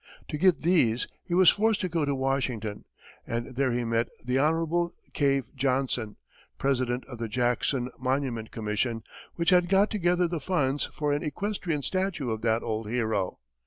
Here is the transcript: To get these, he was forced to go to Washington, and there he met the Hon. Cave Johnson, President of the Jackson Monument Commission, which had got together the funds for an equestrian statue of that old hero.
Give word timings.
To 0.29 0.37
get 0.39 0.63
these, 0.63 1.07
he 1.23 1.35
was 1.35 1.51
forced 1.51 1.79
to 1.81 1.87
go 1.87 2.05
to 2.05 2.15
Washington, 2.15 2.85
and 3.27 3.55
there 3.55 3.69
he 3.71 3.83
met 3.83 4.07
the 4.25 4.39
Hon. 4.39 4.93
Cave 5.13 5.49
Johnson, 5.55 6.17
President 6.57 7.05
of 7.05 7.19
the 7.19 7.27
Jackson 7.27 7.87
Monument 7.99 8.49
Commission, 8.49 9.03
which 9.35 9.51
had 9.51 9.69
got 9.69 9.91
together 9.91 10.27
the 10.27 10.39
funds 10.39 10.85
for 10.85 11.13
an 11.13 11.21
equestrian 11.21 11.83
statue 11.83 12.31
of 12.31 12.41
that 12.41 12.63
old 12.63 12.89
hero. 12.89 13.37